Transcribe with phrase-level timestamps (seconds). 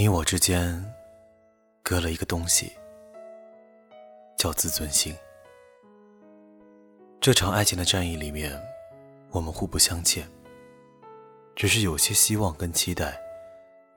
[0.00, 0.82] 你我之间
[1.82, 2.72] 隔了一个东西，
[4.34, 5.14] 叫自尊心。
[7.20, 8.58] 这场爱情的战役里面，
[9.28, 10.26] 我们互不相欠，
[11.54, 13.20] 只是有些希望跟期待，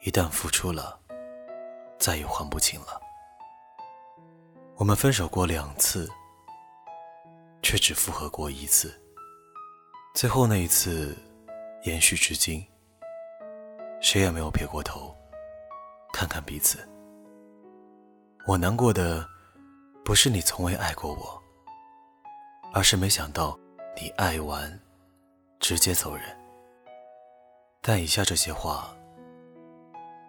[0.01, 0.99] 一旦付出了，
[1.97, 2.99] 再也还不清了。
[4.75, 6.09] 我们分手过两次，
[7.61, 8.93] 却只复合过一次，
[10.13, 11.17] 最后那一次
[11.83, 12.61] 延续至今，
[14.01, 15.15] 谁也没有撇过头。
[16.13, 16.77] 看看彼此，
[18.45, 19.27] 我难过的
[20.05, 21.41] 不是你从未爱过我，
[22.71, 23.59] 而是没想到
[23.99, 24.79] 你爱完
[25.59, 26.23] 直接走人。
[27.81, 28.95] 但以下这些话，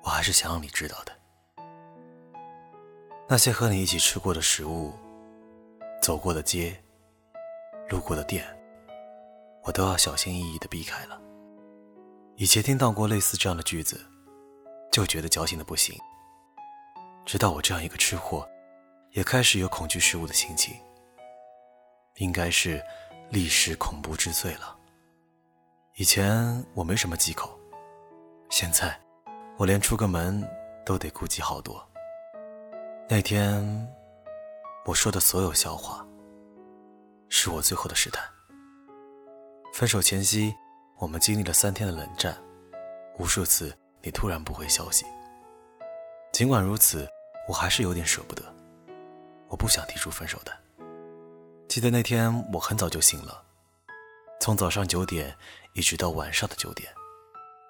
[0.03, 1.13] 我还是想让你知道的。
[3.29, 4.93] 那些和你一起吃过的食物、
[6.01, 6.75] 走过的街、
[7.91, 8.45] 路过的店，
[9.65, 11.21] 我都要小心翼翼的避开了。
[12.37, 14.01] 以前听到过类似这样的句子。
[14.95, 15.99] 就觉得矫情的不行。
[17.27, 18.49] 直到我这样一个吃货，
[19.11, 20.73] 也开始有恐惧食物的心情。
[22.19, 22.81] 应该是
[23.29, 24.79] 历史恐怖之最了。
[25.97, 27.59] 以前我没什么忌口，
[28.51, 28.97] 现在
[29.57, 30.49] 我连出个门
[30.87, 31.85] 都得顾忌好多。
[33.09, 33.65] 那天
[34.87, 36.07] 我说的所有笑话，
[37.29, 38.25] 是我最后的试探。
[39.73, 40.55] 分手前夕，
[40.99, 42.41] 我们经历了三天的冷战，
[43.19, 43.77] 无数次。
[44.05, 45.07] 你突然不回消息，
[46.31, 47.09] 尽管如此，
[47.49, 48.43] 我还是有点舍不得。
[49.49, 50.53] 我不想提出分手的。
[51.69, 53.43] 记得那天我很早就醒了，
[54.41, 55.35] 从早上九点
[55.73, 56.93] 一直到晚上的九点，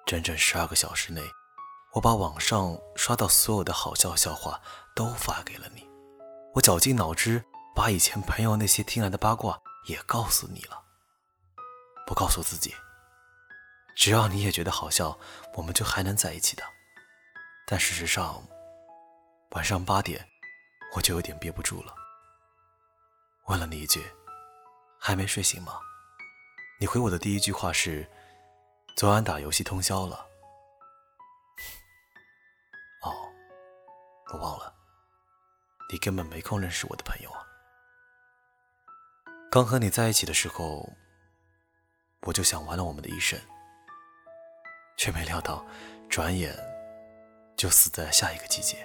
[0.05, 1.21] 整整十二个小时内，
[1.93, 4.59] 我把网上刷到所有的好笑笑话
[4.93, 5.87] 都发给了你。
[6.53, 7.41] 我绞尽脑汁
[7.73, 10.83] 把以前朋友那些听来的八卦也告诉你了，
[12.05, 12.75] 不告诉自己。
[13.95, 15.17] 只要你也觉得好笑，
[15.53, 16.63] 我们就还能在一起的。
[17.65, 18.45] 但事实上，
[19.51, 20.27] 晚上八点，
[20.93, 21.95] 我就有点憋不住了。
[23.45, 24.05] 问了你一句
[24.99, 25.79] ：“还没睡醒吗？”
[26.77, 28.05] 你回我的第一句话是
[28.97, 30.27] ：“昨晚打游戏通宵了。”
[33.01, 33.31] 哦，
[34.33, 34.75] 我忘了，
[35.91, 37.41] 你根本没空认识我的朋友啊。
[39.49, 40.91] 刚和你在一起的时候，
[42.23, 43.39] 我就想完了我们的一生。
[44.97, 45.65] 却没料到，
[46.09, 46.55] 转眼
[47.55, 48.77] 就死在下一个季节。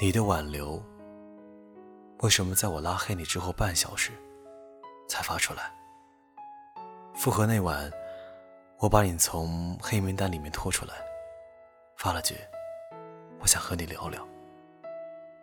[0.00, 0.82] 你的挽留，
[2.20, 4.12] 为什么在我拉黑你之后半小时
[5.08, 5.72] 才发出来？
[7.14, 7.90] 复合那晚，
[8.78, 10.94] 我把你从黑名单里面拖出来，
[11.96, 12.36] 发了句
[13.40, 14.24] “我想和你聊聊”，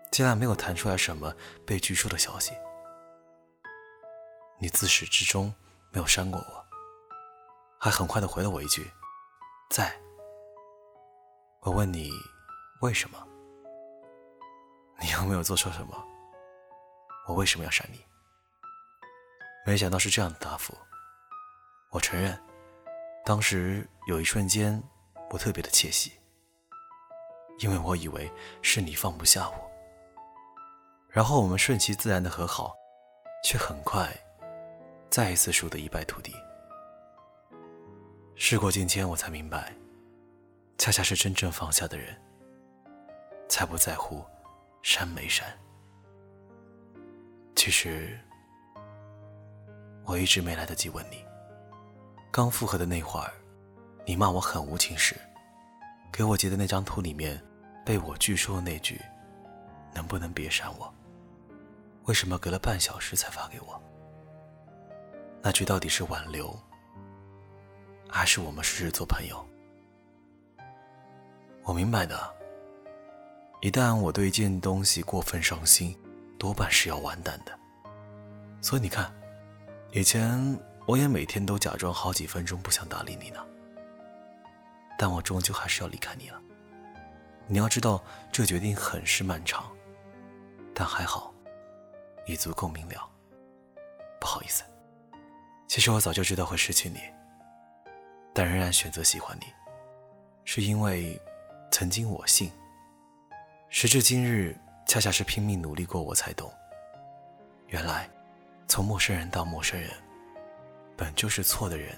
[0.09, 1.33] 竟然没有弹出来什么
[1.65, 2.53] 被拒收的消息。
[4.57, 5.53] 你自始至终
[5.91, 6.54] 没有删过我。
[7.85, 8.89] 还很快的回了我一句
[9.69, 9.95] ：“在。”
[11.61, 12.09] 我问你
[12.81, 13.27] 为什么？
[14.99, 16.03] 你有没有做错什么？
[17.27, 18.03] 我为什么要删你？
[19.67, 20.75] 没想到是这样的答复。
[21.91, 22.35] 我承认，
[23.23, 24.81] 当时有一瞬间
[25.29, 26.13] 我特别的窃喜，
[27.59, 28.31] 因为我以为
[28.63, 29.71] 是你放不下我。
[31.07, 32.73] 然后我们顺其自然的和好，
[33.43, 34.11] 却很快
[35.11, 36.35] 再一次输得一败涂地。
[38.37, 39.73] 事过境迁，我才明白，
[40.77, 42.13] 恰恰是真正放下的人，
[43.47, 44.23] 才不在乎
[44.81, 45.47] 删没删。
[47.55, 48.19] 其实，
[50.03, 51.23] 我一直没来得及问你，
[52.29, 53.31] 刚复合的那会儿，
[54.05, 55.15] 你骂我很无情时，
[56.11, 57.41] 给我截的那张图里面
[57.85, 58.99] 被我拒收的那句
[59.95, 60.93] “能不能别删我”，
[62.03, 63.81] 为什么隔了半小时才发给我？
[65.41, 66.53] 那句到底是挽留？
[68.15, 69.45] 还是我们试试做朋友。
[71.63, 72.17] 我明白的。
[73.59, 75.93] 一旦我对一件东西过分上心，
[76.39, 77.51] 多半是要完蛋的。
[78.61, 79.13] 所以你看，
[79.91, 83.45] 以前我也每天都假装好几分钟不想搭理你呢。
[84.97, 86.41] 但我终究还是要离开你了。
[87.47, 88.01] 你要知道，
[88.31, 89.69] 这决定很是漫长，
[90.73, 91.33] 但还好，
[92.25, 93.09] 已足够明了。
[94.21, 94.63] 不好意思，
[95.67, 97.01] 其实我早就知道会失去你。
[98.35, 99.45] 但仍然选择喜欢你，
[100.43, 101.17] 是因为
[101.71, 102.51] 曾经我信。
[103.69, 104.53] 时至今日，
[104.85, 106.53] 恰恰是拼命努力过，我才懂，
[107.67, 108.09] 原来
[108.67, 109.89] 从陌生人到陌生人，
[110.97, 111.97] 本就是错的人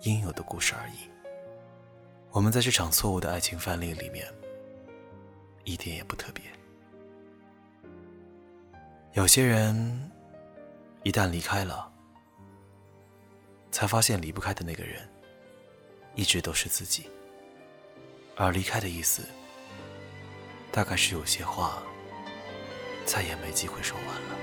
[0.00, 1.10] 应有的故事而已。
[2.30, 4.26] 我们在这场错误的爱情范例里面，
[5.64, 6.42] 一点也不特别。
[9.12, 10.10] 有些人
[11.02, 11.92] 一旦离开了，
[13.70, 15.06] 才发现离不开的那个人。
[16.20, 17.04] 一直都是自己，
[18.36, 19.22] 而离开的意思，
[20.70, 21.82] 大概是有些话
[23.06, 24.36] 再也没机会说完了。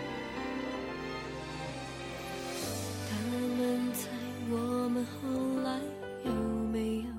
[3.08, 4.10] 他们猜
[4.50, 5.80] 我们后来
[6.26, 6.32] 有
[6.72, 7.10] 没有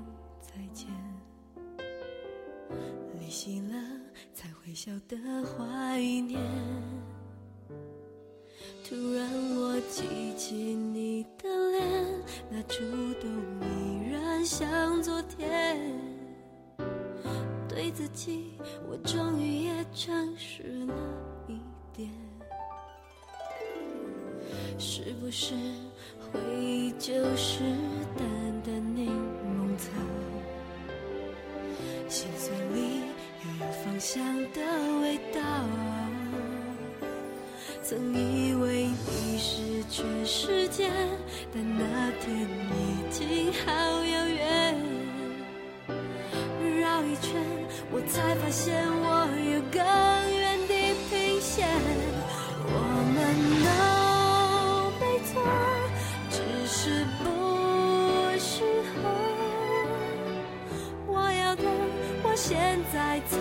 [0.41, 0.89] 再见？
[3.21, 3.77] 离席了
[4.35, 6.41] 才会晓得怀念。
[8.85, 12.83] 突然我记起你的脸，那触
[13.21, 13.31] 动
[14.45, 15.79] 像昨天。
[17.69, 18.53] 对自己，
[18.89, 20.95] 我终于也诚实了
[21.47, 21.61] 一
[21.93, 22.11] 点。
[24.79, 25.55] 是不是
[26.21, 27.63] 回忆就是
[28.17, 28.27] 淡
[28.65, 29.91] 淡柠檬草？
[32.09, 33.03] 心碎里
[33.45, 34.61] 又有芳香的
[35.03, 35.41] 味道。
[37.83, 40.91] 曾以为你是全世界，
[41.55, 42.88] 但那天已
[48.61, 49.07] 现我
[49.39, 49.79] 有更
[50.37, 50.73] 远地
[51.09, 51.55] 平线。
[52.67, 52.75] 我
[53.15, 53.17] 们
[53.63, 53.69] 都
[54.99, 55.31] 没错，
[56.29, 57.25] 只是不
[58.37, 58.51] 适
[58.91, 58.99] 合。
[61.07, 61.63] 我要的，
[62.25, 62.97] 我现在
[63.31, 63.39] 才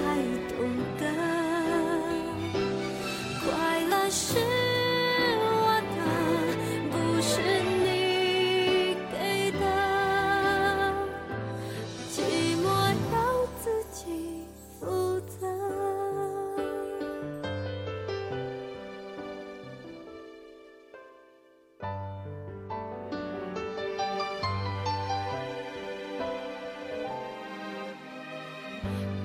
[0.53, 0.55] 懂
[0.99, 1.01] 得。
[3.43, 3.49] 快
[3.89, 4.37] 乐是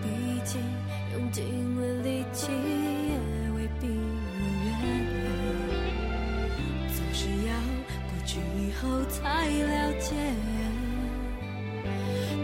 [0.03, 0.07] 毕
[0.45, 0.61] 竟
[1.13, 1.45] 用尽
[1.77, 3.19] 了力气也
[3.55, 4.71] 未必如愿，
[6.89, 7.51] 总是要
[8.09, 10.07] 过去以后才了解。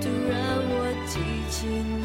[0.01, 0.37] 突然，
[0.71, 0.73] 我
[1.07, 1.13] 记
[1.51, 1.98] 起。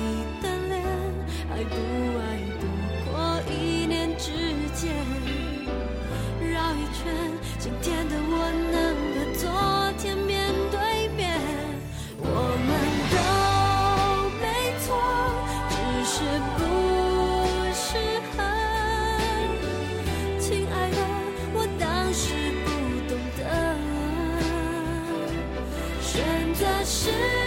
[26.86, 27.43] 是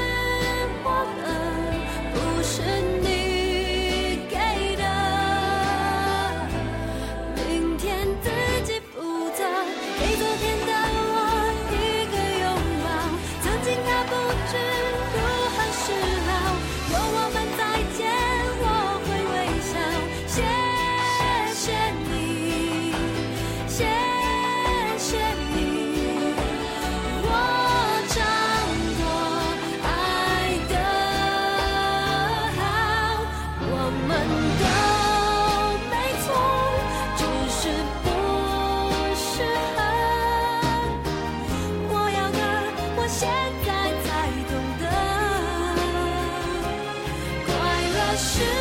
[48.17, 48.56] 是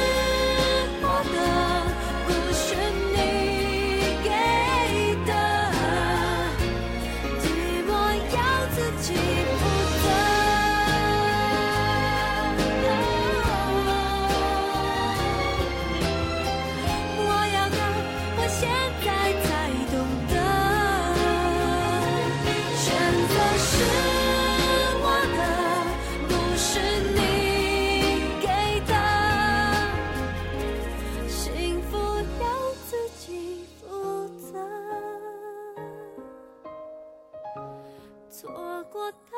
[38.96, 39.35] 我。